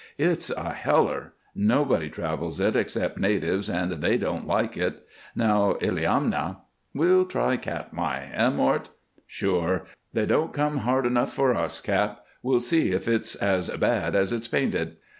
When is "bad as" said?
13.77-14.31